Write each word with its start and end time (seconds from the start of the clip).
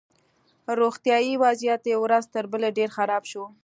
روغتیایي 0.79 1.33
وضعیت 1.43 1.81
یې 1.91 1.95
ورځ 2.03 2.23
تر 2.33 2.43
بلې 2.51 2.69
ډېر 2.77 2.89
خراب 2.97 3.23
شو 3.31 3.43